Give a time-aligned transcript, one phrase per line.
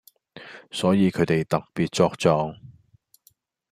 [0.71, 2.57] 所以佢哋特別作狀⠀